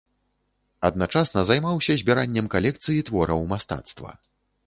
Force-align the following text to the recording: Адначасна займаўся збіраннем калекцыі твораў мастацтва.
Адначасна 0.87 1.43
займаўся 1.49 1.97
збіраннем 2.01 2.49
калекцыі 2.55 3.05
твораў 3.09 3.45
мастацтва. 3.55 4.11